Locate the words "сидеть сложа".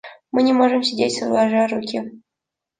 0.81-1.67